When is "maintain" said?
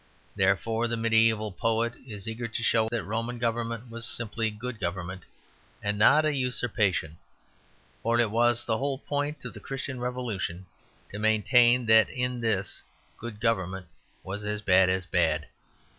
11.19-11.85